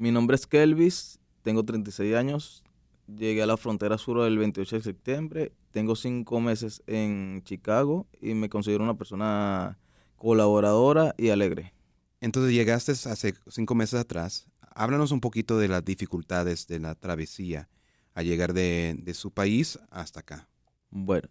Mi 0.00 0.12
nombre 0.12 0.34
es 0.34 0.46
Kelvis, 0.46 1.20
tengo 1.42 1.62
36 1.62 2.14
años, 2.14 2.64
llegué 3.06 3.42
a 3.42 3.46
la 3.46 3.58
frontera 3.58 3.98
sur 3.98 4.26
el 4.26 4.38
28 4.38 4.76
de 4.76 4.82
septiembre, 4.82 5.52
tengo 5.72 5.94
cinco 5.94 6.40
meses 6.40 6.82
en 6.86 7.42
Chicago 7.44 8.06
y 8.18 8.32
me 8.32 8.48
considero 8.48 8.82
una 8.82 8.96
persona 8.96 9.78
colaboradora 10.16 11.14
y 11.18 11.28
alegre. 11.28 11.74
Entonces 12.22 12.54
llegaste 12.54 12.92
hace 12.92 13.34
cinco 13.48 13.74
meses 13.74 14.00
atrás. 14.00 14.48
Háblanos 14.74 15.12
un 15.12 15.20
poquito 15.20 15.58
de 15.58 15.68
las 15.68 15.84
dificultades 15.84 16.66
de 16.66 16.78
la 16.78 16.94
travesía 16.94 17.68
a 18.14 18.22
llegar 18.22 18.54
de, 18.54 18.96
de 19.02 19.12
su 19.12 19.32
país 19.32 19.78
hasta 19.90 20.20
acá. 20.20 20.48
Bueno, 20.88 21.28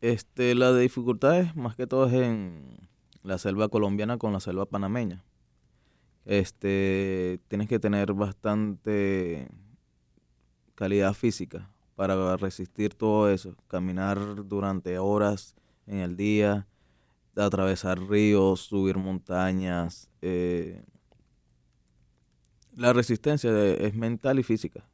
este, 0.00 0.56
la 0.56 0.76
dificultad 0.76 1.54
más 1.54 1.76
que 1.76 1.86
todo 1.86 2.08
es 2.08 2.14
en 2.14 2.88
la 3.22 3.38
selva 3.38 3.68
colombiana 3.68 4.18
con 4.18 4.32
la 4.32 4.40
selva 4.40 4.66
panameña. 4.66 5.22
Este, 6.28 7.40
tienes 7.48 7.68
que 7.68 7.78
tener 7.78 8.12
bastante 8.12 9.48
calidad 10.74 11.14
física 11.14 11.70
para 11.96 12.36
resistir 12.36 12.92
todo 12.92 13.30
eso, 13.30 13.56
caminar 13.66 14.46
durante 14.46 14.98
horas 14.98 15.56
en 15.86 16.00
el 16.00 16.18
día, 16.18 16.66
atravesar 17.34 17.98
ríos, 17.98 18.60
subir 18.60 18.98
montañas. 18.98 20.10
Eh, 20.20 20.84
la 22.76 22.92
resistencia 22.92 23.50
es 23.76 23.94
mental 23.94 24.38
y 24.38 24.42
física, 24.42 24.86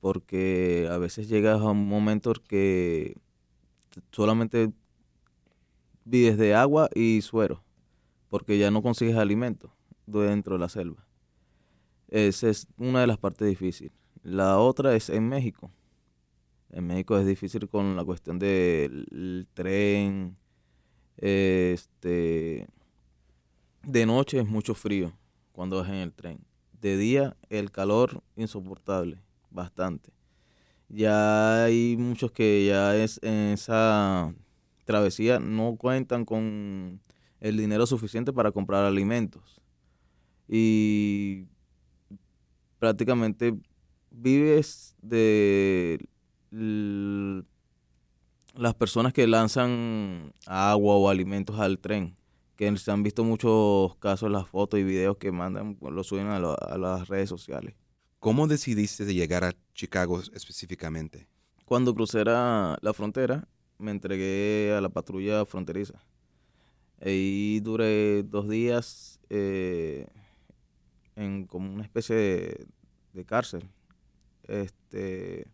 porque 0.00 0.86
a 0.92 0.98
veces 0.98 1.30
llegas 1.30 1.62
a 1.62 1.70
un 1.70 1.88
momento 1.88 2.34
que 2.46 3.16
solamente 4.12 4.70
vives 6.04 6.36
de 6.36 6.54
agua 6.54 6.90
y 6.94 7.22
suero, 7.22 7.64
porque 8.28 8.58
ya 8.58 8.70
no 8.70 8.82
consigues 8.82 9.16
alimento 9.16 9.74
dentro 10.06 10.54
de 10.54 10.60
la 10.60 10.68
selva. 10.68 11.06
Esa 12.08 12.48
es 12.48 12.68
una 12.76 13.00
de 13.00 13.06
las 13.06 13.18
partes 13.18 13.48
difíciles. 13.48 13.92
La 14.22 14.58
otra 14.58 14.94
es 14.94 15.10
en 15.10 15.28
México. 15.28 15.70
En 16.70 16.86
México 16.86 17.16
es 17.18 17.26
difícil 17.26 17.68
con 17.68 17.96
la 17.96 18.04
cuestión 18.04 18.38
del 18.38 19.46
tren. 19.54 20.36
Este, 21.16 22.66
de 23.82 24.06
noche 24.06 24.40
es 24.40 24.46
mucho 24.46 24.74
frío 24.74 25.12
cuando 25.52 25.76
vas 25.76 25.88
en 25.88 25.96
el 25.96 26.12
tren. 26.12 26.38
De 26.80 26.96
día 26.96 27.36
el 27.48 27.70
calor 27.70 28.22
insoportable, 28.36 29.22
bastante. 29.50 30.12
Ya 30.88 31.64
hay 31.64 31.96
muchos 31.96 32.32
que 32.32 32.66
ya 32.66 32.96
es 32.96 33.18
en 33.22 33.52
esa 33.52 34.34
travesía 34.84 35.40
no 35.40 35.76
cuentan 35.76 36.24
con 36.24 37.00
el 37.40 37.56
dinero 37.56 37.86
suficiente 37.86 38.32
para 38.32 38.52
comprar 38.52 38.84
alimentos. 38.84 39.60
Y 40.48 41.46
prácticamente 42.78 43.54
vives 44.10 44.94
de 45.00 46.06
las 48.54 48.74
personas 48.74 49.12
que 49.12 49.26
lanzan 49.26 50.32
agua 50.46 50.96
o 50.96 51.08
alimentos 51.08 51.58
al 51.58 51.78
tren, 51.78 52.16
que 52.56 52.76
se 52.76 52.90
han 52.90 53.02
visto 53.02 53.24
muchos 53.24 53.96
casos, 53.96 54.30
las 54.30 54.46
fotos 54.46 54.78
y 54.78 54.84
videos 54.84 55.16
que 55.16 55.32
mandan, 55.32 55.76
lo 55.80 56.04
suben 56.04 56.28
a, 56.28 56.36
a 56.36 56.78
las 56.78 57.08
redes 57.08 57.28
sociales. 57.28 57.74
¿Cómo 58.20 58.46
decidiste 58.46 59.04
de 59.04 59.14
llegar 59.14 59.44
a 59.44 59.52
Chicago 59.74 60.20
específicamente? 60.32 61.28
Cuando 61.64 61.94
crucé 61.94 62.24
la 62.24 62.92
frontera, 62.94 63.48
me 63.78 63.90
entregué 63.90 64.72
a 64.76 64.80
la 64.80 64.88
patrulla 64.88 65.44
fronteriza. 65.44 66.02
Ahí 67.00 67.60
duré 67.60 68.22
dos 68.22 68.48
días 68.48 69.20
eh, 69.28 70.06
en 71.16 71.46
como 71.46 71.72
una 71.72 71.84
especie 71.84 72.66
de, 73.12 73.24
cárcel. 73.24 73.68
Este, 74.48 75.46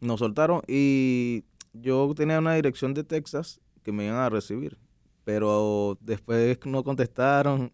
nos 0.00 0.20
soltaron 0.20 0.62
y 0.66 1.44
yo 1.72 2.12
tenía 2.14 2.38
una 2.38 2.54
dirección 2.54 2.94
de 2.94 3.04
Texas 3.04 3.60
que 3.82 3.92
me 3.92 4.06
iban 4.06 4.18
a 4.18 4.30
recibir, 4.30 4.78
pero 5.24 5.98
después 6.00 6.58
no 6.66 6.84
contestaron 6.84 7.72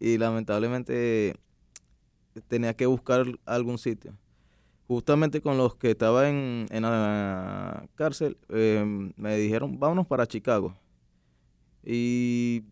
y 0.00 0.18
lamentablemente 0.18 1.36
tenía 2.48 2.74
que 2.74 2.86
buscar 2.86 3.26
algún 3.44 3.78
sitio. 3.78 4.16
Justamente 4.88 5.40
con 5.40 5.56
los 5.56 5.76
que 5.76 5.92
estaba 5.92 6.28
en, 6.28 6.66
en 6.70 6.82
la 6.82 7.86
cárcel, 7.94 8.36
em, 8.48 9.12
me 9.16 9.36
dijeron, 9.36 9.78
vámonos 9.78 10.06
para 10.06 10.26
Chicago. 10.26 10.76
Y 11.84 12.64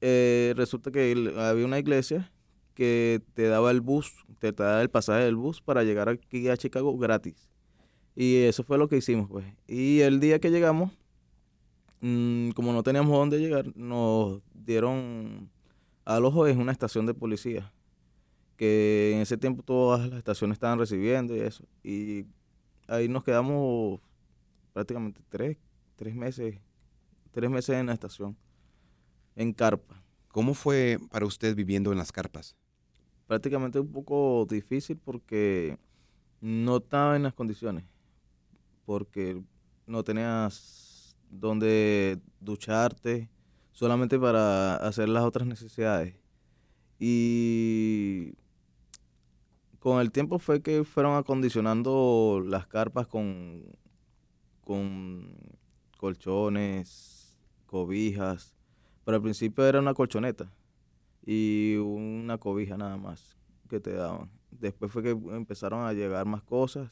eh, 0.00 0.54
resulta 0.56 0.90
que 0.90 1.32
había 1.36 1.64
una 1.64 1.78
iglesia 1.78 2.30
que 2.80 3.20
te 3.34 3.46
daba 3.46 3.70
el 3.72 3.82
bus, 3.82 4.10
te 4.38 4.52
daba 4.52 4.80
el 4.80 4.88
pasaje 4.88 5.24
del 5.24 5.36
bus 5.36 5.60
para 5.60 5.84
llegar 5.84 6.08
aquí 6.08 6.48
a 6.48 6.56
Chicago 6.56 6.96
gratis. 6.96 7.50
Y 8.16 8.36
eso 8.44 8.64
fue 8.64 8.78
lo 8.78 8.88
que 8.88 8.96
hicimos, 8.96 9.28
pues. 9.28 9.44
Y 9.66 10.00
el 10.00 10.18
día 10.18 10.38
que 10.38 10.50
llegamos, 10.50 10.90
mm, 12.00 12.52
como 12.52 12.72
no 12.72 12.82
teníamos 12.82 13.12
dónde 13.12 13.38
llegar, 13.38 13.66
nos 13.76 14.40
dieron 14.54 15.50
al 16.06 16.24
ojo 16.24 16.46
en 16.48 16.58
una 16.58 16.72
estación 16.72 17.04
de 17.04 17.12
policía 17.12 17.70
que 18.56 19.12
en 19.14 19.20
ese 19.20 19.36
tiempo 19.36 19.62
todas 19.62 20.08
las 20.08 20.16
estaciones 20.16 20.56
estaban 20.56 20.78
recibiendo 20.78 21.36
y 21.36 21.40
eso. 21.40 21.66
Y 21.84 22.24
ahí 22.88 23.08
nos 23.10 23.24
quedamos 23.24 24.00
prácticamente 24.72 25.20
tres, 25.28 25.58
tres 25.96 26.14
meses, 26.14 26.58
tres 27.30 27.50
meses 27.50 27.76
en 27.76 27.88
la 27.88 27.92
estación, 27.92 28.38
en 29.36 29.52
carpa. 29.52 30.02
¿Cómo 30.28 30.54
fue 30.54 30.98
para 31.10 31.26
usted 31.26 31.54
viviendo 31.54 31.92
en 31.92 31.98
las 31.98 32.10
carpas? 32.10 32.56
Prácticamente 33.30 33.78
un 33.78 33.92
poco 33.92 34.44
difícil 34.50 34.96
porque 34.96 35.78
no 36.40 36.78
estaba 36.78 37.14
en 37.14 37.22
las 37.22 37.32
condiciones, 37.32 37.84
porque 38.84 39.40
no 39.86 40.02
tenías 40.02 41.16
donde 41.30 42.18
ducharte, 42.40 43.30
solamente 43.70 44.18
para 44.18 44.74
hacer 44.78 45.08
las 45.08 45.22
otras 45.22 45.46
necesidades. 45.46 46.16
Y 46.98 48.32
con 49.78 50.00
el 50.00 50.10
tiempo 50.10 50.40
fue 50.40 50.60
que 50.60 50.82
fueron 50.82 51.16
acondicionando 51.16 52.42
las 52.44 52.66
carpas 52.66 53.06
con, 53.06 53.62
con 54.60 55.36
colchones, 55.98 57.38
cobijas, 57.66 58.56
pero 59.04 59.18
al 59.18 59.22
principio 59.22 59.64
era 59.64 59.78
una 59.78 59.94
colchoneta 59.94 60.50
y 61.24 61.76
una 61.76 62.38
cobija 62.38 62.76
nada 62.76 62.96
más 62.96 63.38
que 63.68 63.80
te 63.80 63.92
daban. 63.92 64.30
Después 64.50 64.90
fue 64.90 65.02
que 65.02 65.10
empezaron 65.10 65.86
a 65.86 65.92
llegar 65.92 66.26
más 66.26 66.42
cosas 66.42 66.90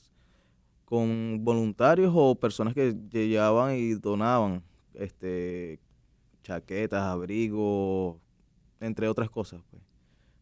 con 0.84 1.44
voluntarios 1.44 2.12
o 2.14 2.34
personas 2.34 2.72
que 2.72 2.94
llegaban 3.10 3.76
y 3.76 3.94
donaban 3.94 4.62
este 4.94 5.80
chaquetas, 6.42 7.02
abrigos, 7.02 8.16
entre 8.80 9.08
otras 9.08 9.28
cosas. 9.28 9.60
Pues. 9.70 9.82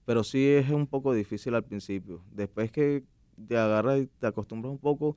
Pero 0.04 0.22
sí 0.22 0.46
es 0.46 0.70
un 0.70 0.86
poco 0.86 1.12
difícil 1.12 1.54
al 1.54 1.64
principio. 1.64 2.22
Después 2.30 2.70
que 2.70 3.02
te 3.48 3.56
agarras 3.56 4.02
y 4.02 4.06
te 4.06 4.26
acostumbras 4.28 4.70
un 4.70 4.78
poco, 4.78 5.16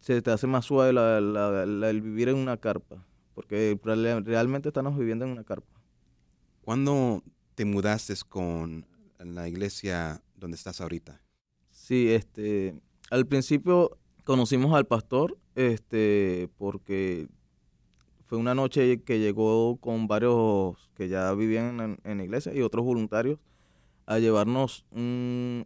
se 0.00 0.22
te 0.22 0.30
hace 0.30 0.46
más 0.46 0.64
suave 0.64 0.90
el 0.90 2.00
vivir 2.00 2.30
en 2.30 2.36
una 2.36 2.56
carpa. 2.56 3.04
Porque 3.34 3.78
realmente 3.82 4.68
estamos 4.68 4.96
viviendo 4.98 5.24
en 5.24 5.32
una 5.32 5.44
carpa. 5.44 5.80
¿Cuándo 6.62 7.22
te 7.54 7.64
mudaste 7.64 8.14
con 8.28 8.86
la 9.18 9.48
iglesia 9.48 10.22
donde 10.36 10.56
estás 10.56 10.80
ahorita? 10.80 11.20
Sí, 11.70 12.10
este, 12.10 12.74
al 13.10 13.26
principio 13.26 13.98
conocimos 14.24 14.74
al 14.74 14.86
pastor, 14.86 15.38
este, 15.54 16.48
porque 16.56 17.28
fue 18.26 18.38
una 18.38 18.54
noche 18.54 19.02
que 19.02 19.18
llegó 19.18 19.76
con 19.76 20.06
varios 20.06 20.90
que 20.94 21.08
ya 21.08 21.32
vivían 21.34 21.80
en, 21.80 21.98
en 22.04 22.18
la 22.18 22.24
iglesia 22.24 22.54
y 22.54 22.62
otros 22.62 22.84
voluntarios 22.84 23.38
a 24.06 24.18
llevarnos 24.18 24.84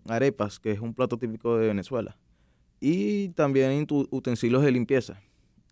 arepas, 0.08 0.60
que 0.60 0.72
es 0.72 0.80
un 0.80 0.94
plato 0.94 1.18
típico 1.18 1.56
de 1.56 1.68
Venezuela, 1.68 2.18
y 2.80 3.30
también 3.30 3.86
utensilios 4.10 4.62
de 4.62 4.72
limpieza. 4.72 5.20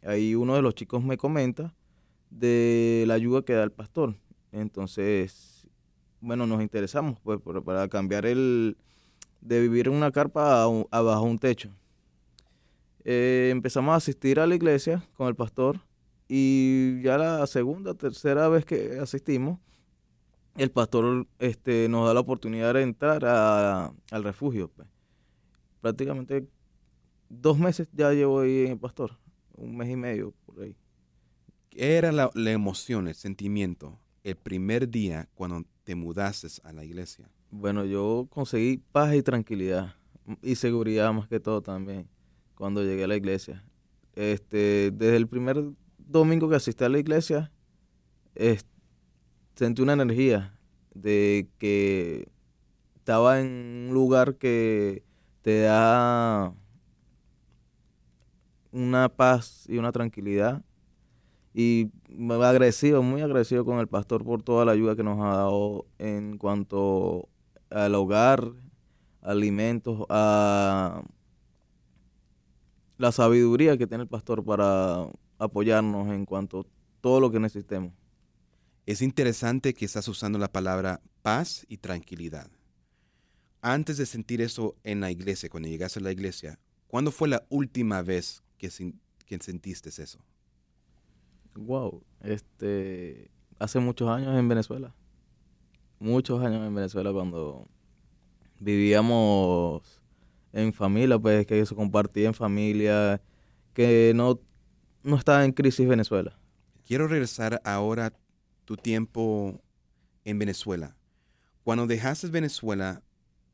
Ahí 0.03 0.35
uno 0.35 0.55
de 0.55 0.63
los 0.63 0.75
chicos 0.75 1.03
me 1.03 1.17
comenta 1.17 1.75
de 2.31 3.05
la 3.07 3.15
ayuda 3.15 3.43
que 3.43 3.53
da 3.53 3.65
el 3.65 3.73
pastor. 3.73 4.17
Entonces, 4.53 5.54
bueno, 6.25 6.47
nos 6.47 6.63
interesamos 6.63 7.19
pues 7.21 7.39
para 7.65 7.87
cambiar 7.89 8.25
el 8.25 8.77
de 9.41 9.61
vivir 9.61 9.89
en 9.89 9.95
una 9.95 10.11
carpa 10.11 10.65
a, 10.65 11.01
bajo 11.03 11.23
un 11.23 11.39
techo. 11.39 11.71
Eh, 13.05 13.51
empezamos 13.53 13.93
a 13.93 13.97
asistir 13.97 14.41
a 14.41 14.47
la 14.47 14.55
iglesia 14.55 15.07
con 15.17 15.29
el 15.29 15.35
pastor 15.35 15.79
y 16.27 17.03
ya 17.03 17.19
la 17.19 17.47
segunda, 17.47 17.95
tercera 17.95 18.49
vez 18.49 18.65
que 18.65 18.99
asistimos, 18.99 19.59
el 20.57 20.71
pastor 20.71 21.27
este, 21.39 21.89
nos 21.91 22.07
da 22.07 22.15
la 22.15 22.21
oportunidad 22.21 22.73
de 22.73 22.83
entrar 22.83 23.25
al 23.25 24.25
refugio. 24.25 24.69
Pues. 24.69 24.89
Prácticamente 25.83 26.49
dos 27.29 27.59
meses 27.59 27.89
ya 27.93 28.13
llevo 28.13 28.41
ahí 28.41 28.65
en 28.65 28.73
el 28.73 28.79
pastor, 28.79 29.19
un 29.57 29.77
mes 29.77 29.91
y 29.91 29.97
medio 29.97 30.33
por 30.47 30.63
ahí. 30.63 30.75
¿Qué 31.69 31.97
era 31.97 32.13
la, 32.13 32.31
emoción, 32.51 33.09
el 33.09 33.15
sentimiento, 33.15 33.99
el 34.23 34.37
primer 34.37 34.89
día 34.89 35.29
cuando 35.35 35.65
te 35.85 35.95
mudaste 35.95 36.49
a 36.65 36.73
la 36.73 36.85
iglesia? 36.85 37.31
Bueno, 37.51 37.85
yo 37.85 38.27
conseguí 38.31 38.79
paz 38.93 39.15
y 39.15 39.23
tranquilidad 39.23 39.95
y 40.43 40.57
seguridad 40.57 41.13
más 41.13 41.29
que 41.29 41.39
todo 41.39 41.63
también 41.63 42.09
cuando 42.55 42.83
llegué 42.83 43.05
a 43.05 43.09
la 43.09 43.17
iglesia. 43.17 43.65
Este, 44.15 44.91
desde 44.93 45.17
el 45.17 45.29
primer 45.29 45.63
domingo 45.99 46.49
que 46.49 46.57
asistí 46.57 46.85
a 46.85 46.89
la 46.89 46.99
iglesia, 46.99 47.53
sentí 49.55 49.83
una 49.83 49.93
energía 49.93 50.59
de 50.95 51.49
que 51.59 52.29
estaba 52.97 53.41
en 53.41 53.87
un 53.89 53.95
lugar 53.95 54.37
que 54.37 55.05
te 55.43 55.61
da 55.61 56.55
una 58.73 59.09
paz 59.09 59.65
y 59.69 59.79
una 59.79 59.93
tranquilidad. 59.93 60.65
Y 61.55 61.93
agradecido, 62.19 63.03
muy 63.03 63.23
agradecido 63.23 63.65
con 63.65 63.79
el 63.79 63.87
pastor 63.87 64.25
por 64.25 64.43
toda 64.43 64.65
la 64.65 64.73
ayuda 64.73 64.97
que 64.97 65.05
nos 65.05 65.21
ha 65.21 65.37
dado 65.37 65.87
en 65.99 66.37
cuanto 66.37 67.29
al 67.71 67.95
hogar, 67.95 68.53
alimentos, 69.23 70.05
a 70.09 71.03
la 72.99 73.13
sabiduría 73.13 73.79
que 73.79 73.87
tiene 73.87 74.03
el 74.03 74.09
pastor 74.09 74.45
para 74.45 75.07
apoyarnos 75.39 76.13
en 76.13 76.27
cuanto 76.27 76.61
a 76.61 76.65
todo 77.01 77.21
lo 77.21 77.31
que 77.31 77.39
necesitemos. 77.39 77.93
Es 78.87 79.01
interesante 79.01 79.75
que 79.75 79.85
estás 79.85 80.09
usando 80.09 80.39
la 80.39 80.51
palabra 80.51 81.01
paz 81.23 81.65
y 81.69 81.79
tranquilidad. 81.79 82.51
Antes 83.63 83.97
de 83.97 84.07
sentir 84.07 84.43
eso 84.43 84.77
en 84.83 85.01
la 85.01 85.11
iglesia, 85.11 85.49
cuando 85.49 85.69
llegaste 85.69 86.01
a 86.01 86.03
la 86.03 86.13
iglesia, 86.13 86.59
¿cuándo 86.89 87.11
fue 87.11 87.29
la 87.29 87.47
última 87.49 88.03
vez 88.03 88.43
que, 88.59 88.71
que 89.25 89.39
sentiste 89.39 89.89
eso? 89.89 90.19
Wow, 91.57 92.03
este, 92.21 93.31
hace 93.59 93.79
muchos 93.79 94.09
años 94.09 94.37
en 94.37 94.49
Venezuela. 94.49 94.95
Muchos 95.99 96.43
años 96.45 96.67
en 96.67 96.75
Venezuela 96.75 97.13
cuando 97.13 97.69
vivíamos 98.61 100.01
en 100.53 100.73
familia, 100.73 101.19
pues 101.19 101.47
que 101.47 101.65
se 101.65 101.75
compartía 101.75 102.27
en 102.27 102.35
familia, 102.35 103.21
que 103.73 104.13
no, 104.15 104.41
no 105.03 105.17
estaba 105.17 105.45
en 105.45 105.53
crisis 105.53 105.87
Venezuela. 105.87 106.39
Quiero 106.87 107.09
regresar 107.09 107.61
ahora 107.65 108.13
tu 108.65 108.77
tiempo 108.77 109.61
en 110.25 110.39
Venezuela. 110.39 110.97
Cuando 111.63 111.87
dejaste 111.87 112.29
Venezuela, 112.29 113.03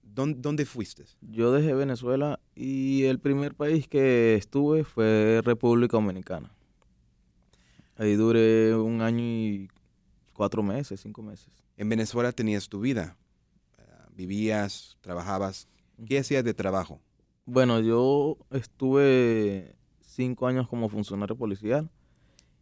¿dónde, 0.03 0.67
fuiste? 0.67 1.05
Yo 1.20 1.53
dejé 1.53 1.75
Venezuela 1.75 2.41
y 2.55 3.05
el 3.05 3.19
primer 3.19 3.55
país 3.55 3.88
que 3.88 4.35
estuve 4.35 4.85
fue 4.85 5.41
República 5.44 5.96
Dominicana. 5.96 6.50
Ahí 8.00 8.14
duré 8.14 8.75
un 8.75 9.02
año 9.02 9.23
y 9.23 9.69
cuatro 10.32 10.62
meses, 10.62 11.02
cinco 11.02 11.20
meses. 11.20 11.52
En 11.76 11.87
Venezuela 11.91 12.32
tenías 12.32 12.67
tu 12.67 12.81
vida, 12.81 13.19
vivías, 14.17 14.97
trabajabas. 15.02 15.69
¿Qué 16.06 16.20
hacías 16.20 16.43
de 16.43 16.55
trabajo? 16.55 17.02
Bueno, 17.44 17.79
yo 17.81 18.38
estuve 18.52 19.76
cinco 20.00 20.47
años 20.47 20.67
como 20.67 20.88
funcionario 20.88 21.37
policial 21.37 21.91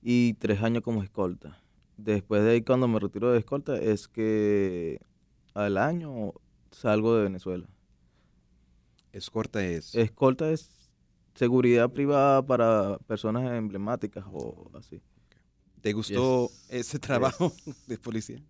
y 0.02 0.34
tres 0.34 0.60
años 0.60 0.82
como 0.82 1.04
escolta. 1.04 1.62
Después 1.96 2.42
de 2.42 2.50
ahí, 2.50 2.62
cuando 2.62 2.88
me 2.88 2.98
retiro 2.98 3.30
de 3.30 3.38
escolta, 3.38 3.76
es 3.76 4.08
que 4.08 5.00
al 5.54 5.78
año 5.78 6.32
salgo 6.72 7.14
de 7.14 7.22
Venezuela. 7.22 7.68
¿Escolta 9.12 9.64
es? 9.64 9.94
Escolta 9.94 10.50
es 10.50 10.90
seguridad 11.36 11.92
privada 11.92 12.44
para 12.44 12.98
personas 13.06 13.56
emblemáticas 13.56 14.24
o 14.32 14.68
así. 14.74 15.00
¿Te 15.80 15.92
gustó 15.92 16.50
ese 16.68 16.98
trabajo 16.98 17.52
de 17.86 17.98
policía? 17.98 18.42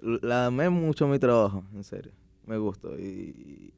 La 0.00 0.46
amé 0.46 0.68
mucho 0.68 1.06
mi 1.06 1.18
trabajo, 1.18 1.64
en 1.74 1.84
serio. 1.84 2.12
Me 2.46 2.58
gustó. 2.58 2.98
Y 2.98 3.72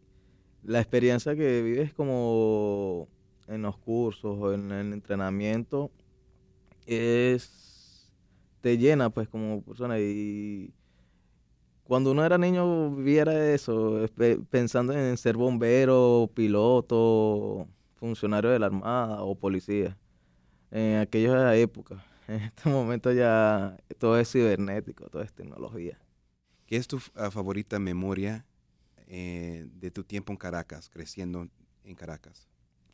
la 0.63 0.81
experiencia 0.81 1.37
que 1.37 1.63
vives 1.63 1.93
como 1.93 3.09
en 3.49 3.63
los 3.63 3.77
cursos 3.77 4.39
o 4.41 4.55
en 4.55 4.73
el 4.73 4.93
entrenamiento 4.93 5.91
es 6.87 8.11
te 8.61 8.79
llena 8.79 9.11
pues 9.11 9.29
como 9.29 9.63
persona 9.63 9.99
y 9.99 10.73
cuando 11.83 12.13
uno 12.13 12.25
era 12.25 12.39
niño 12.39 12.93
viera 12.97 13.53
eso 13.53 14.07
pensando 14.49 14.95
en 14.95 15.19
ser 15.19 15.37
bombero, 15.37 16.31
piloto, 16.33 17.69
funcionario 17.97 18.51
de 18.51 18.59
la 18.59 18.67
armada 18.67 19.23
o 19.23 19.35
policía 19.35 19.99
en 20.71 20.97
aquella 20.97 21.55
época. 21.57 22.03
En 22.29 22.41
este 22.41 22.69
momento 22.69 23.13
ya 23.13 23.77
todo 23.99 24.19
es 24.19 24.31
cibernético, 24.31 25.09
todo 25.09 25.23
es 25.23 25.33
tecnología. 25.33 25.99
¿Qué 26.67 26.77
es 26.77 26.89
tu 26.89 27.01
ah, 27.15 27.31
favorita 27.31 27.79
memoria 27.79 28.47
eh, 29.07 29.67
de 29.75 29.91
tu 29.91 30.05
tiempo 30.05 30.33
en 30.33 30.39
Caracas, 30.39 30.89
creciendo 30.89 31.49
en 31.85 31.95
Caracas? 31.95 32.49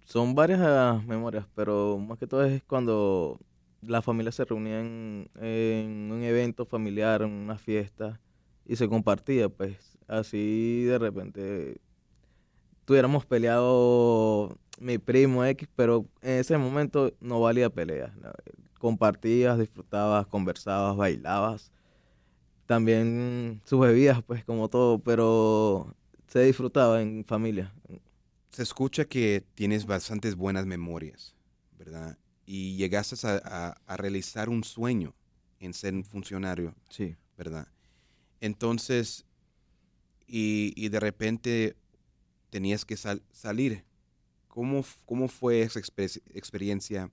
Son 0.04 0.34
varias 0.34 1.04
memorias, 1.04 1.46
pero 1.54 1.96
más 1.98 2.18
que 2.18 2.26
todo 2.26 2.44
es 2.44 2.62
cuando 2.64 3.38
la 3.80 4.02
familia 4.02 4.32
se 4.32 4.44
reunía 4.44 4.80
en, 4.80 5.28
un 6.12 6.22
evento 6.22 6.66
familiar, 6.66 7.22
en 7.22 7.30
una 7.30 7.58
fiesta, 7.58 8.20
y 8.66 8.76
se 8.76 8.88
compartía, 8.88 9.48
pues 9.48 9.98
así 10.08 10.82
de 10.84 10.98
repente 10.98 11.80
tuviéramos 12.84 13.24
peleado 13.24 14.58
mi 14.80 14.98
primo 14.98 15.44
X, 15.44 15.68
pero 15.76 16.06
en 16.22 16.40
ese 16.40 16.58
momento 16.58 17.12
no 17.20 17.40
valía 17.40 17.70
pelea. 17.70 18.12
Compartías, 18.80 19.60
disfrutabas, 19.60 20.26
conversabas, 20.26 20.96
bailabas 20.96 21.70
también 22.70 23.60
sus 23.64 23.80
bebidas, 23.80 24.22
pues 24.22 24.44
como 24.44 24.68
todo, 24.68 25.00
pero 25.00 25.92
se 26.28 26.44
disfrutaba 26.44 27.02
en 27.02 27.24
familia. 27.24 27.74
Se 28.52 28.62
escucha 28.62 29.06
que 29.06 29.44
tienes 29.56 29.86
bastantes 29.86 30.36
buenas 30.36 30.66
memorias, 30.66 31.34
¿verdad? 31.76 32.16
Y 32.46 32.76
llegaste 32.76 33.16
a, 33.26 33.96
realizar 33.96 34.48
un 34.48 34.62
sueño 34.62 35.16
en 35.58 35.74
ser 35.74 35.94
un 35.94 36.04
funcionario, 36.04 36.72
sí. 36.88 37.16
¿verdad? 37.36 37.66
Entonces, 38.40 39.26
y, 40.28 40.88
de 40.90 41.00
repente 41.00 41.74
tenías 42.50 42.84
que 42.84 42.96
salir. 42.96 43.82
¿Cómo, 44.46 44.84
¿Cómo 45.06 45.26
fue 45.26 45.62
esa 45.62 45.80
experiencia, 45.80 47.10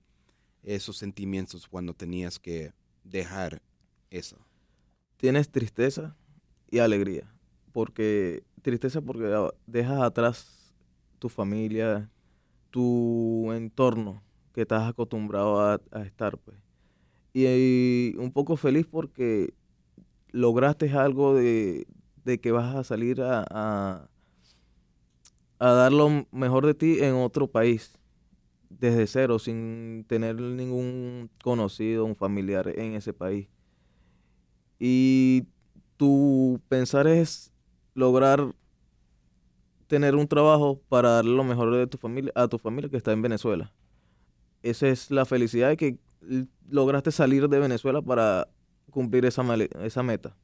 esos 0.74 0.96
sentimientos 0.96 1.66
cuando 1.66 1.94
tenías 1.94 2.38
que 2.38 2.72
dejar 3.04 3.62
eso? 4.10 4.36
tienes 5.18 5.50
tristeza 5.50 6.16
y 6.70 6.78
alegría. 6.78 7.30
Porque 7.72 8.42
tristeza 8.62 9.02
porque 9.02 9.50
dejas 9.66 10.00
atrás 10.00 10.74
tu 11.18 11.28
familia, 11.28 12.10
tu 12.70 13.52
entorno 13.52 14.22
que 14.54 14.62
estás 14.62 14.88
acostumbrado 14.88 15.60
a, 15.60 15.80
estar. 16.04 16.38
Pues. 16.38 16.56
Y, 17.34 18.16
un 18.16 18.32
poco 18.32 18.56
feliz 18.56 18.86
porque 18.86 19.52
lograste 20.30 20.90
algo 20.92 21.34
de, 21.34 21.86
que 22.40 22.52
vas 22.52 22.74
a 22.74 22.84
salir 22.84 23.20
a, 23.20 23.44
a, 23.50 24.08
a, 25.58 25.72
dar 25.72 25.92
lo 25.92 26.26
mejor 26.30 26.66
de 26.66 26.74
ti 26.74 26.98
en 27.00 27.14
otro 27.14 27.46
país, 27.46 27.97
desde 28.70 29.06
cero, 29.06 29.38
sin 29.38 30.04
tener 30.08 30.40
ningún 30.40 31.30
conocido, 31.42 32.04
un 32.04 32.16
familiar 32.16 32.68
en 32.78 32.94
ese 32.94 33.12
país 33.12 33.48
y 34.78 35.46
tu 35.96 36.60
pensar 36.68 37.06
es 37.06 37.52
lograr 37.94 38.54
tener 39.88 40.14
un 40.14 40.28
trabajo 40.28 40.80
para 40.88 41.10
darle 41.10 41.32
lo 41.32 41.44
mejor 41.44 41.74
de 41.74 41.86
tu 41.86 41.98
familia 41.98 42.32
a 42.34 42.46
tu 42.46 42.58
familia 42.58 42.90
que 42.90 42.96
está 42.96 43.12
en 43.12 43.22
Venezuela. 43.22 43.72
Esa 44.62 44.88
es 44.88 45.10
la 45.10 45.24
felicidad 45.24 45.68
de 45.68 45.76
que 45.76 45.98
lograste 46.68 47.10
salir 47.10 47.48
de 47.48 47.58
Venezuela 47.58 48.02
para 48.02 48.48
cumplir 48.90 49.24
esa, 49.24 49.42
esa 49.82 50.02
meta. 50.02 50.36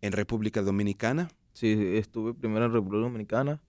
¿En 0.00 0.12
República 0.12 0.62
Dominicana? 0.62 1.28
Sí, 1.52 1.74
estuve 1.96 2.34
primero 2.34 2.66
en 2.66 2.72
República 2.72 3.02
Dominicana. 3.02 3.60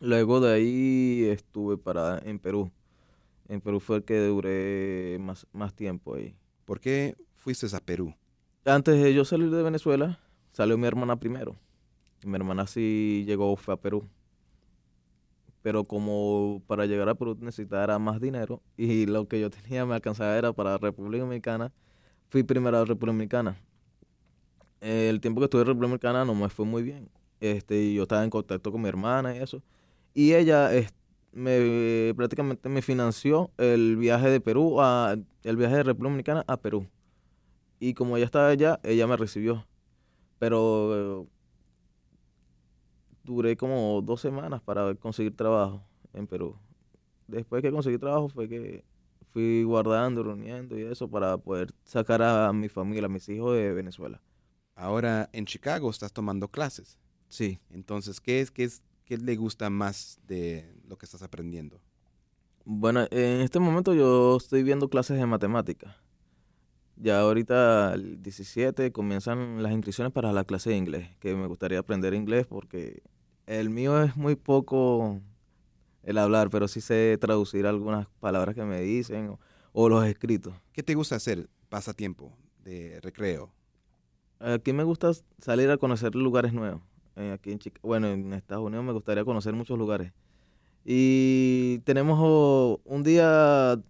Luego 0.00 0.40
de 0.40 0.54
ahí 0.54 1.24
estuve 1.30 1.76
para 1.76 2.18
en 2.18 2.38
Perú. 2.38 2.70
En 3.48 3.60
Perú 3.60 3.80
fue 3.80 3.96
el 3.98 4.04
que 4.04 4.18
duré 4.18 5.18
más, 5.20 5.46
más 5.52 5.74
tiempo 5.74 6.14
ahí. 6.14 6.34
¿Por 6.64 6.80
qué 6.80 7.14
fuiste 7.34 7.66
a 7.74 7.80
Perú? 7.80 8.14
antes 8.64 9.02
de 9.02 9.12
yo 9.12 9.26
salir 9.26 9.50
de 9.50 9.62
Venezuela, 9.62 10.18
salió 10.52 10.78
mi 10.78 10.86
hermana 10.86 11.16
primero. 11.16 11.54
Mi 12.24 12.36
hermana 12.36 12.66
sí 12.66 13.24
llegó, 13.26 13.54
fue 13.56 13.74
a 13.74 13.76
Perú. 13.76 14.08
Pero 15.60 15.84
como 15.84 16.62
para 16.66 16.86
llegar 16.86 17.08
a 17.08 17.14
Perú 17.14 17.36
necesitaba 17.40 17.98
más 17.98 18.20
dinero 18.20 18.62
y 18.76 19.06
lo 19.06 19.28
que 19.28 19.40
yo 19.40 19.50
tenía 19.50 19.84
me 19.84 19.94
alcanzaba 19.94 20.36
era 20.36 20.52
para 20.52 20.78
República 20.78 21.22
Dominicana, 21.22 21.72
fui 22.30 22.42
primero 22.42 22.78
a 22.78 22.84
República 22.84 23.12
Dominicana. 23.12 23.56
El 24.80 25.20
tiempo 25.20 25.40
que 25.40 25.44
estuve 25.44 25.62
en 25.62 25.66
República 25.68 25.88
Dominicana 25.88 26.24
no 26.24 26.34
me 26.34 26.48
fue 26.48 26.64
muy 26.64 26.82
bien. 26.82 27.08
Este, 27.40 27.92
yo 27.92 28.02
estaba 28.04 28.24
en 28.24 28.30
contacto 28.30 28.72
con 28.72 28.80
mi 28.80 28.88
hermana 28.88 29.36
y 29.36 29.38
eso. 29.40 29.62
Y 30.14 30.34
ella 30.34 30.70
me, 31.34 32.14
prácticamente 32.16 32.68
me 32.68 32.80
financió 32.80 33.50
el 33.58 33.96
viaje 33.96 34.30
de 34.30 34.40
Perú 34.40 34.80
a, 34.80 35.16
el 35.42 35.56
viaje 35.56 35.76
de 35.76 35.82
República 35.82 36.10
Dominicana 36.10 36.44
a 36.46 36.56
Perú. 36.56 36.88
Y 37.80 37.94
como 37.94 38.16
ella 38.16 38.26
estaba 38.26 38.48
allá, 38.48 38.80
ella 38.84 39.06
me 39.06 39.16
recibió. 39.16 39.66
Pero 40.38 41.26
duré 43.24 43.56
como 43.56 44.00
dos 44.02 44.20
semanas 44.20 44.62
para 44.62 44.94
conseguir 44.94 45.36
trabajo 45.36 45.82
en 46.12 46.26
Perú. 46.26 46.56
Después 47.26 47.62
que 47.62 47.72
conseguí 47.72 47.98
trabajo 47.98 48.28
fue 48.28 48.48
que 48.48 48.84
fui 49.32 49.64
guardando, 49.64 50.22
reuniendo 50.22 50.78
y 50.78 50.82
eso 50.82 51.08
para 51.08 51.36
poder 51.36 51.74
sacar 51.82 52.22
a 52.22 52.52
mi 52.52 52.68
familia, 52.68 53.06
a 53.06 53.08
mis 53.08 53.28
hijos 53.28 53.56
de 53.56 53.72
Venezuela. 53.72 54.20
Ahora 54.76 55.28
en 55.32 55.46
Chicago 55.46 55.90
estás 55.90 56.12
tomando 56.12 56.48
clases. 56.48 56.98
Sí. 57.28 57.58
Entonces, 57.70 58.20
¿qué 58.20 58.40
es, 58.40 58.50
qué 58.50 58.64
es, 58.64 58.82
qué 59.04 59.18
le 59.18 59.36
gusta 59.36 59.70
más 59.70 60.18
de 60.26 60.74
lo 60.88 60.96
que 60.96 61.06
estás 61.06 61.22
aprendiendo? 61.22 61.80
Bueno, 62.64 63.06
en 63.10 63.40
este 63.42 63.60
momento 63.60 63.94
yo 63.94 64.36
estoy 64.36 64.62
viendo 64.62 64.88
clases 64.88 65.18
de 65.18 65.26
matemática. 65.26 65.96
Ya 66.96 67.20
ahorita 67.20 67.94
el 67.94 68.22
17 68.22 68.92
comienzan 68.92 69.62
las 69.62 69.72
inscripciones 69.72 70.12
para 70.12 70.32
la 70.32 70.44
clase 70.44 70.70
de 70.70 70.76
inglés, 70.76 71.08
que 71.20 71.34
me 71.34 71.46
gustaría 71.46 71.80
aprender 71.80 72.14
inglés 72.14 72.46
porque 72.46 73.02
el 73.46 73.68
mío 73.68 74.02
es 74.02 74.16
muy 74.16 74.36
poco 74.36 75.20
el 76.02 76.18
hablar, 76.18 76.50
pero 76.50 76.68
sí 76.68 76.80
sé 76.80 77.18
traducir 77.20 77.66
algunas 77.66 78.06
palabras 78.20 78.54
que 78.54 78.64
me 78.64 78.80
dicen 78.80 79.28
o, 79.28 79.40
o 79.72 79.88
los 79.88 80.06
escritos. 80.06 80.54
¿Qué 80.72 80.82
te 80.82 80.94
gusta 80.94 81.16
hacer 81.16 81.48
pasatiempo 81.68 82.32
de 82.62 83.00
recreo? 83.02 83.52
Aquí 84.38 84.72
me 84.72 84.84
gusta 84.84 85.10
salir 85.38 85.70
a 85.70 85.76
conocer 85.76 86.14
lugares 86.14 86.52
nuevos. 86.52 86.82
Eh, 87.16 87.32
aquí 87.32 87.52
en 87.52 87.58
Chica- 87.58 87.80
bueno, 87.82 88.08
en 88.08 88.32
Estados 88.32 88.64
Unidos 88.64 88.84
me 88.84 88.92
gustaría 88.92 89.24
conocer 89.24 89.54
muchos 89.54 89.78
lugares. 89.78 90.12
Y 90.84 91.78
tenemos 91.80 92.18
oh, 92.20 92.80
un 92.84 93.02
día 93.02 93.80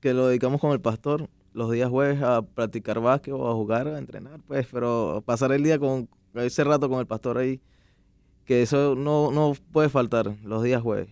que 0.00 0.14
lo 0.14 0.26
dedicamos 0.28 0.60
con 0.60 0.72
el 0.72 0.80
pastor, 0.80 1.28
los 1.52 1.70
días 1.70 1.88
jueves 1.88 2.20
a 2.22 2.42
practicar 2.42 3.00
básquet 3.00 3.34
o 3.34 3.48
a 3.48 3.54
jugar, 3.54 3.86
a 3.88 3.98
entrenar, 3.98 4.40
pues, 4.46 4.66
pero 4.70 5.22
pasar 5.24 5.52
el 5.52 5.62
día 5.62 5.78
con 5.78 6.08
ese 6.34 6.64
rato 6.64 6.88
con 6.88 6.98
el 6.98 7.06
pastor 7.06 7.38
ahí, 7.38 7.60
que 8.44 8.62
eso 8.62 8.96
no, 8.96 9.30
no 9.30 9.52
puede 9.72 9.88
faltar 9.88 10.36
los 10.42 10.62
días 10.62 10.82
jueves. 10.82 11.08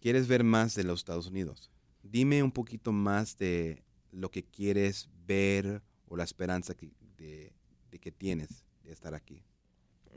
¿Quieres 0.00 0.28
ver 0.28 0.44
más 0.44 0.74
de 0.74 0.84
los 0.84 1.00
Estados 1.00 1.28
Unidos? 1.28 1.70
Dime 2.02 2.42
un 2.42 2.52
poquito 2.52 2.92
más 2.92 3.36
de 3.36 3.82
lo 4.10 4.30
que 4.30 4.44
quieres 4.44 5.10
ver 5.26 5.82
o 6.06 6.16
la 6.16 6.24
esperanza 6.24 6.74
que, 6.74 6.90
de, 7.18 7.52
de 7.90 7.98
que 7.98 8.10
tienes 8.10 8.64
de 8.84 8.92
estar 8.92 9.14
aquí. 9.14 9.42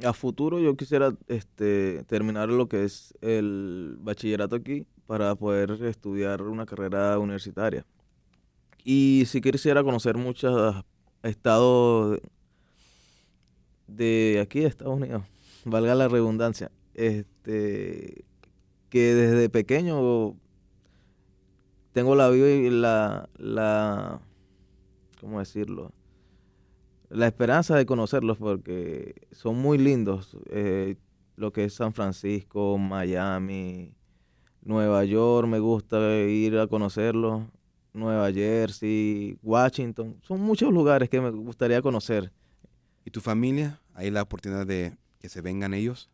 A 0.04 0.14
futuro 0.14 0.60
yo 0.60 0.76
quisiera 0.76 1.16
este, 1.28 2.04
terminar 2.08 2.50
lo 2.50 2.68
que 2.68 2.84
es 2.84 3.14
el 3.22 3.98
bachillerato 4.00 4.56
aquí 4.56 4.86
para 5.06 5.36
poder 5.36 5.72
estudiar 5.84 6.42
una 6.42 6.66
carrera 6.66 7.20
universitaria. 7.20 7.86
Y 8.84 9.24
si 9.28 9.42
quisiera 9.42 9.84
conocer 9.84 10.18
muchos 10.18 10.84
estados 11.22 12.20
de 13.88 14.40
aquí 14.42 14.62
de 14.62 14.68
Estados 14.68 14.96
Unidos, 14.96 15.24
valga 15.66 15.94
la 15.96 16.08
redundancia, 16.08 16.72
este, 16.94 18.26
que 18.90 19.14
desde 19.14 19.50
pequeño 19.50 20.36
tengo 21.94 22.16
la 22.16 22.30
vida 22.30 22.50
y 22.50 22.70
la, 22.70 23.30
la, 23.38 24.22
¿cómo 25.20 25.40
decirlo? 25.40 25.92
La 27.12 27.28
esperanza 27.28 27.76
de 27.76 27.86
conocerlos 27.86 28.38
porque 28.38 29.28
son 29.32 29.58
muy 29.58 29.78
lindos. 29.78 30.38
eh, 30.50 30.96
lo 31.38 31.52
que 31.52 31.66
es 31.66 31.74
San 31.74 31.94
Francisco, 31.94 32.78
Miami, 32.78 33.94
Nueva 34.64 35.04
York, 35.06 35.48
me 35.48 35.60
gusta 35.60 35.98
ir 36.26 36.58
a 36.58 36.68
conocerlos. 36.68 37.44
Nueva 37.94 38.32
Jersey, 38.32 39.38
Washington, 39.44 40.18
son 40.22 40.40
muchos 40.42 40.72
lugares 40.72 41.10
que 41.10 41.20
me 41.20 41.30
gustaría 41.32 41.82
conocer. 41.82 42.32
¿Y 43.04 43.12
tu 43.12 43.20
familia? 43.20 43.82
¿Hay 43.96 44.12
la 44.12 44.22
oportunidad 44.22 44.66
de 44.66 44.96
que 45.20 45.28
se 45.28 45.42
vengan 45.42 45.74
ellos? 45.74 46.10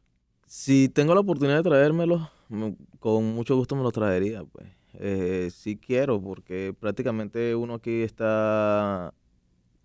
Si 0.48 0.90
tengo 0.90 1.14
la 1.14 1.20
oportunidad 1.20 1.58
de 1.58 1.70
traérmelos, 1.70 2.28
me- 2.50 2.76
con 3.00 3.26
mucho 3.36 3.56
gusto 3.56 3.76
me 3.76 3.84
los 3.84 3.94
traería, 3.94 4.44
pues. 4.46 4.66
Eh, 4.94 5.50
sí 5.54 5.78
quiero, 5.78 6.20
porque 6.20 6.74
prácticamente 6.80 7.54
uno 7.56 7.76
aquí 7.76 8.02
está, 8.02 9.14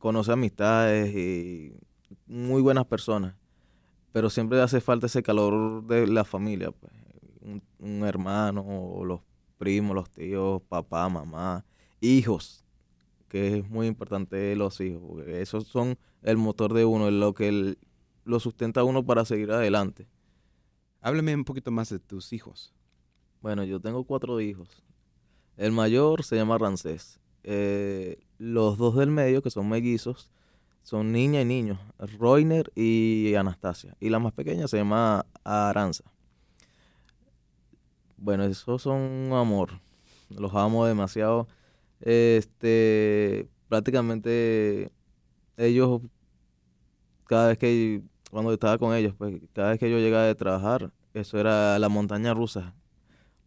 conoce 0.03 0.33
amistades 0.33 1.15
y 1.17 1.75
muy 2.27 2.63
buenas 2.63 2.87
personas, 2.87 3.37
pero 4.13 4.31
siempre 4.31 4.61
hace 4.63 4.81
falta 4.81 5.07
ese 5.07 5.23
calor 5.23 5.87
de 5.87 6.07
la 6.07 6.25
familia, 6.25 6.73
pues. 6.73 6.93
Un, 7.43 7.63
un 7.81 8.05
hermano, 8.07 8.63
o 8.67 9.05
los 9.05 9.21
primos, 9.59 9.95
los 9.97 10.11
tíos, 10.11 10.63
papá, 10.69 11.09
mamá, 11.09 11.65
hijos, 12.01 12.65
que 13.29 13.59
es 13.59 13.71
muy 13.71 13.87
importante 13.89 14.57
los 14.57 14.81
hijos, 14.81 15.03
porque 15.09 15.43
esos 15.43 15.67
son 15.69 15.99
el 16.23 16.39
motor 16.39 16.75
de 16.75 16.85
uno, 16.87 17.11
lo 17.11 17.35
que 17.35 17.49
el- 17.49 17.79
lo 18.25 18.41
sustenta 18.41 18.83
a 18.83 18.85
uno 18.85 19.05
para 19.07 19.25
seguir 19.27 19.53
adelante. 19.53 20.09
Háblame 21.01 21.35
un 21.35 21.45
poquito 21.45 21.71
más 21.71 21.91
de 21.91 21.99
tus 22.01 22.33
hijos. 22.33 22.75
Bueno, 23.43 23.65
yo 23.65 23.81
tengo 23.81 24.05
cuatro 24.05 24.41
hijos. 24.41 24.85
El 25.59 25.73
mayor 25.73 26.25
se 26.25 26.37
llama 26.37 26.59
Rancés. 26.59 27.21
Eh, 27.45 28.19
los 28.39 28.79
dos 28.79 28.97
del 28.97 29.11
medio, 29.11 29.43
que 29.43 29.51
son 29.51 29.69
mellizos, 29.69 30.31
son 30.83 31.13
niña 31.13 31.43
y 31.43 31.45
niño, 31.45 31.81
Roiner 32.19 32.73
y 32.75 33.35
Anastasia. 33.37 33.97
Y 34.01 34.11
la 34.11 34.19
más 34.19 34.33
pequeña 34.33 34.69
se 34.69 34.79
llama 34.79 35.27
Aranza. 35.45 36.05
Bueno, 38.17 38.45
esos 38.45 38.83
son 38.83 39.01
un 39.01 39.33
amor. 39.33 39.81
Los 40.31 40.55
amo 40.55 40.87
demasiado. 40.87 41.49
Este, 42.01 43.49
prácticamente 43.69 44.91
ellos, 45.57 46.03
cada 47.27 47.49
vez 47.49 47.59
que, 47.59 48.03
cuando 48.31 48.53
estaba 48.53 48.79
con 48.79 48.95
ellos, 48.95 49.15
pues 49.17 49.41
cada 49.53 49.71
vez 49.71 49.79
que 49.79 49.91
yo 49.91 49.99
llegaba 49.99 50.25
de 50.25 50.35
trabajar, 50.35 50.93
eso 51.15 51.39
era 51.39 51.79
la 51.79 51.89
montaña 51.89 52.35
rusa 52.35 52.75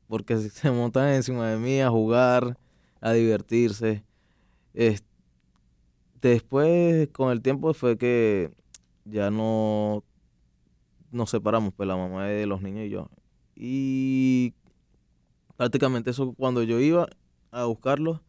porque 0.07 0.37
se- 0.49 0.71
montan 0.71 1.09
encima 1.13 1.49
de 1.49 1.57
mí 1.57 1.81
a 1.81 1.89
jugar, 1.89 2.57
a 3.05 3.13
divertirse. 3.13 4.03
Es- 4.73 5.03
después, 6.21 7.07
con 7.09 7.31
el 7.31 7.41
tiempo, 7.41 7.73
fue 7.73 7.97
que 7.97 8.51
ya 9.05 9.29
no 9.31 10.03
nos 11.11 11.29
separamos, 11.29 11.73
pues 11.73 11.87
la 11.87 11.95
mamá 11.95 12.25
de 12.27 12.45
los 12.45 12.61
niños 12.61 12.85
y 12.85 12.89
yo. 12.89 13.09
Y 13.55 14.53
prácticamente 15.57 16.11
eso, 16.11 16.33
cuando 16.33 16.63
yo 16.63 16.79
iba 16.79 17.07
a 17.51 17.65
buscarlos, 17.65 18.21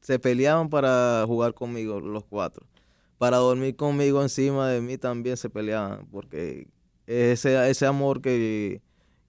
se 0.00 0.18
peleaban 0.18 0.68
para 0.68 1.24
jugar 1.26 1.54
conmigo, 1.54 2.00
los 2.00 2.24
cuatro. 2.24 2.66
Para 3.18 3.38
dormir 3.38 3.76
conmigo 3.76 4.22
encima 4.22 4.68
de 4.68 4.80
mí 4.80 4.98
también 4.98 5.36
se 5.36 5.50
peleaban, 5.50 6.06
porque 6.10 6.68
ese, 7.06 7.70
ese 7.70 7.86
amor 7.86 8.20
que, 8.20 8.82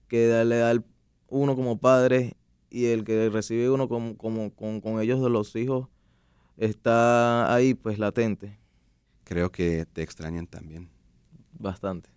que 0.08 0.44
le 0.44 0.58
da 0.58 0.82
uno 1.28 1.56
como 1.56 1.78
padre 1.78 2.36
y 2.70 2.86
el 2.86 3.04
que 3.04 3.28
recibe 3.30 3.70
uno 3.70 3.88
como, 3.88 4.16
como 4.16 4.54
con, 4.54 4.80
con 4.80 5.00
ellos 5.00 5.22
de 5.22 5.30
los 5.30 5.54
hijos 5.56 5.88
está 6.56 7.52
ahí 7.54 7.74
pues 7.74 7.98
latente, 7.98 8.58
Creo 9.24 9.50
que 9.50 9.86
te 9.86 10.02
extrañan 10.02 10.46
también. 10.46 10.88
bastante. 11.52 12.10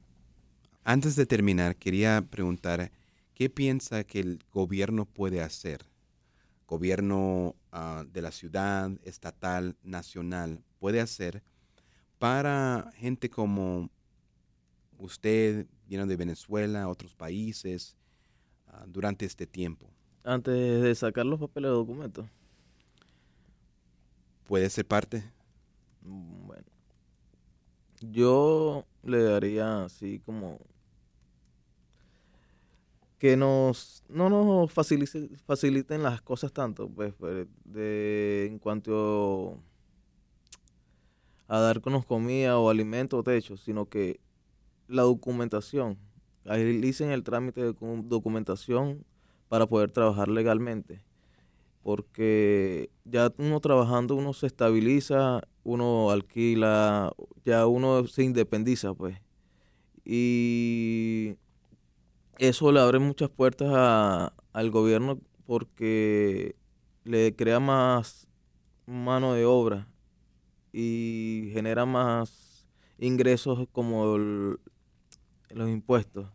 Antes 0.83 1.15
de 1.15 1.25
terminar, 1.25 1.75
quería 1.75 2.21
preguntar, 2.29 2.91
¿qué 3.33 3.49
piensa 3.49 4.03
que 4.03 4.19
el 4.19 4.43
gobierno 4.51 5.05
puede 5.05 5.41
hacer? 5.41 5.85
Gobierno 6.67 7.55
ah, 7.71 8.05
de 8.07 8.21
la 8.21 8.31
ciudad, 8.31 8.91
estatal, 9.03 9.75
nacional, 9.83 10.63
puede 10.77 11.01
hacer 11.01 11.43
para 12.19 12.91
gente 12.95 13.29
como 13.29 13.89
usted, 14.99 15.65
vino 15.87 16.05
de 16.05 16.15
Venezuela, 16.15 16.89
otros 16.89 17.15
países, 17.15 17.95
ah, 18.67 18.85
durante 18.87 19.25
este 19.25 19.47
tiempo. 19.47 19.89
Antes 20.23 20.81
de 20.81 20.95
sacar 20.95 21.25
los 21.25 21.39
papeles 21.39 21.69
de 21.71 21.75
documentos, 21.75 22.25
¿Puede 24.47 24.69
ser 24.69 24.85
parte? 24.85 25.23
mm, 26.01 26.47
bueno, 26.47 26.65
yo 28.01 28.85
le 29.03 29.21
daría 29.23 29.83
así 29.85 30.19
como 30.25 30.59
que 33.17 33.35
nos 33.35 34.03
no 34.09 34.29
nos 34.29 34.71
facilite- 34.73 35.37
faciliten 35.45 36.03
las 36.03 36.21
cosas 36.21 36.53
tanto, 36.53 36.89
pues, 36.89 37.13
pues, 37.15 37.47
de, 37.65 38.47
en 38.49 38.59
cuanto 38.59 39.57
a 41.47 41.59
darnos 41.59 42.05
comida 42.05 42.57
o 42.59 42.69
alimento 42.69 43.17
o 43.17 43.23
techo, 43.23 43.57
sino 43.57 43.87
que 43.89 44.19
la 44.87 45.03
documentación, 45.03 45.97
agilicen 46.45 47.11
el 47.11 47.23
trámite 47.23 47.61
de 47.61 47.73
docu- 47.73 48.03
documentación 48.07 49.03
para 49.49 49.67
poder 49.67 49.91
trabajar 49.91 50.29
legalmente. 50.29 51.03
Porque 51.83 52.91
ya 53.05 53.31
uno 53.37 53.59
trabajando, 53.61 54.15
uno 54.15 54.33
se 54.33 54.47
estabiliza, 54.47 55.41
uno 55.63 56.11
alquila, 56.11 57.13
ya 57.45 57.67
uno 57.67 58.07
se 58.07 58.23
independiza, 58.23 58.93
pues. 58.93 59.17
Y 60.05 61.37
eso 62.37 62.71
le 62.71 62.79
abre 62.79 62.99
muchas 62.99 63.29
puertas 63.29 63.69
a- 63.71 64.33
al 64.53 64.71
gobierno 64.71 65.19
porque 65.45 66.55
le 67.03 67.35
crea 67.35 67.59
más 67.59 68.27
mano 68.85 69.33
de 69.33 69.45
obra 69.45 69.87
y 70.73 71.51
genera 71.53 71.85
más 71.85 72.67
ingresos 72.99 73.67
como 73.71 74.17
los 74.17 74.59
impuestos. 75.69 76.27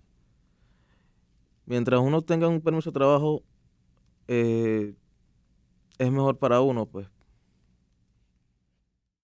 Mientras 1.66 2.00
uno 2.00 2.23
tenga 2.23 2.49
un 2.49 2.61
permiso 2.61 2.90
de 2.90 2.94
trabajo, 2.94 3.42
eh, 4.28 4.94
es 5.99 6.11
mejor 6.12 6.38
para 6.38 6.61
uno, 6.61 6.87
pues, 6.87 7.09